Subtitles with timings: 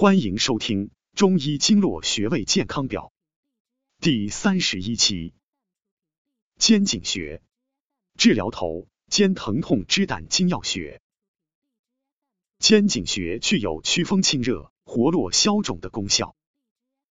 [0.00, 3.12] 欢迎收听《中医经络穴位健康表》
[4.00, 5.34] 第三十一期。
[6.56, 7.42] 肩颈穴，
[8.16, 11.02] 治疗头肩疼痛之胆经要穴。
[12.60, 16.36] 肩颈穴具有祛风清热、活络消肿的功效，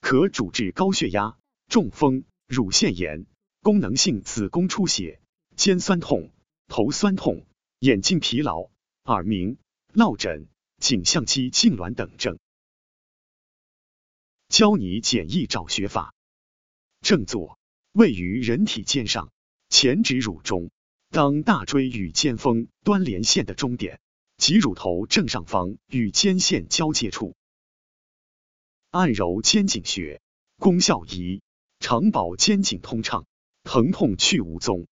[0.00, 1.36] 可主治高血压、
[1.66, 3.26] 中风、乳腺炎、
[3.60, 5.20] 功能性子宫出血、
[5.56, 6.30] 肩酸痛、
[6.68, 7.44] 头酸痛、
[7.80, 8.70] 眼睛疲劳、
[9.02, 9.58] 耳鸣、
[9.92, 10.46] 落枕、
[10.78, 12.38] 颈项肌痉挛等症。
[14.48, 16.14] 教你简易找穴法。
[17.00, 17.58] 正坐，
[17.92, 19.30] 位于人体肩上，
[19.68, 20.70] 前指乳中，
[21.10, 24.00] 当大椎与肩峰端连线的中点，
[24.36, 27.36] 即乳头正上方与肩线交界处。
[28.90, 30.22] 按揉肩颈穴，
[30.56, 31.42] 功效一：
[31.78, 33.26] 常保肩颈通畅，
[33.64, 34.86] 疼痛去无踪。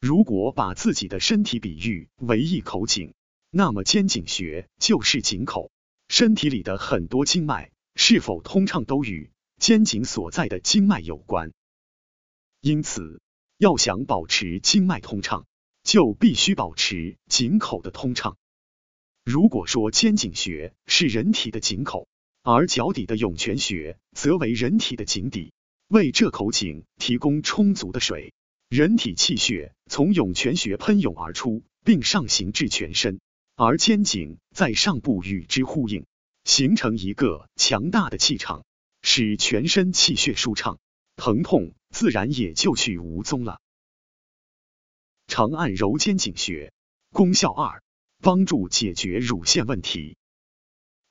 [0.00, 3.12] 如果把自己的身体比喻为一口井，
[3.50, 5.70] 那么肩颈穴就是井口，
[6.08, 7.70] 身体里的很多经脉。
[8.06, 11.54] 是否通畅都与肩颈所在的经脉有关，
[12.60, 13.22] 因此
[13.56, 15.46] 要想保持经脉通畅，
[15.84, 18.36] 就必须保持颈口的通畅。
[19.24, 22.06] 如果说肩颈穴是人体的井口，
[22.42, 25.54] 而脚底的涌泉穴则为人体的井底，
[25.88, 28.34] 为这口井提供充足的水，
[28.68, 33.18] 人体气血从涌泉穴喷涌而出，并上行至全身，
[33.56, 36.04] 而肩颈在上部与之呼应。
[36.44, 38.64] 形成一个强大的气场，
[39.02, 40.78] 使全身气血舒畅，
[41.16, 43.60] 疼痛自然也就去无踪了。
[45.26, 46.72] 长按揉肩颈穴，
[47.10, 47.82] 功效二：
[48.20, 50.16] 帮助解决乳腺问题。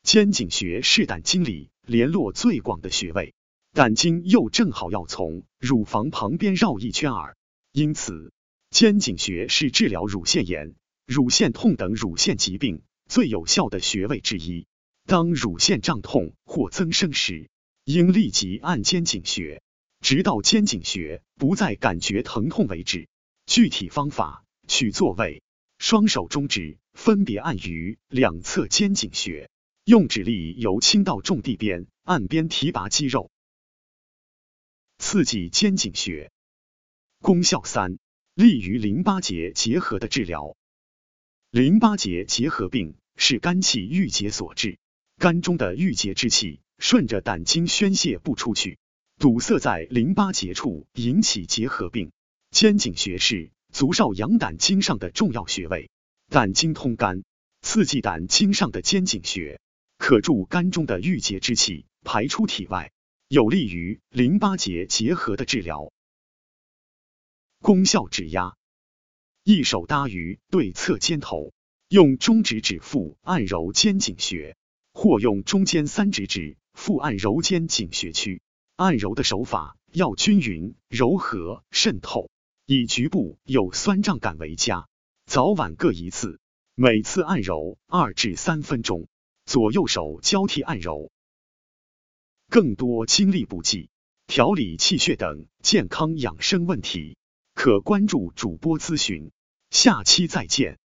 [0.03, 3.33] 肩颈穴是胆经里联络最广的穴位，
[3.73, 7.35] 胆经又正好要从乳房旁边绕一圈儿，
[7.71, 8.31] 因此
[8.69, 10.75] 肩颈穴是治疗乳腺炎、
[11.07, 14.67] 乳腺痛等乳腺疾病最有效的穴位之一。
[15.05, 17.49] 当乳腺胀痛或增生时，
[17.83, 19.61] 应立即按肩颈穴，
[19.99, 23.09] 直到肩颈穴不再感觉疼痛为止。
[23.45, 25.43] 具体方法：取坐位，
[25.77, 29.49] 双手中指分别按于两侧肩颈穴，
[29.83, 33.29] 用指力由轻到重地边按边提拔肌肉，
[34.97, 36.31] 刺激肩颈穴。
[37.21, 37.97] 功效三：
[38.33, 40.55] 利于淋巴结结核的治疗。
[41.51, 44.79] 淋巴结结核病是肝气郁结所致。
[45.23, 48.77] 肝中的郁结之气顺着胆经宣泄不出去，
[49.17, 52.11] 堵塞在淋巴结处，引起结核病。
[52.51, 55.89] 肩颈穴是足少阳胆经上的重要穴位，
[56.27, 57.23] 胆经通肝，
[57.61, 59.61] 刺激胆经上的肩颈穴，
[59.97, 62.91] 可助肝中的郁结之气排出体外，
[63.29, 65.93] 有利于淋巴结结核的治疗。
[67.61, 68.57] 功效指压，
[69.45, 71.53] 一手搭于对侧肩头，
[71.87, 74.57] 用中指指腹按揉肩颈穴。
[75.03, 78.41] 或用中间三指指腹按揉肩颈穴区，
[78.77, 82.29] 按揉的手法要均匀、柔和、渗透，
[82.65, 84.87] 以局部有酸胀感为佳。
[85.25, 86.39] 早晚各一次，
[86.73, 89.09] 每次按揉二至三分钟，
[89.45, 91.11] 左右手交替按揉。
[92.49, 93.89] 更多精力补剂、
[94.25, 97.17] 调理气血等健康养生问题，
[97.53, 99.33] 可关注主播咨询。
[99.69, 100.79] 下期再见。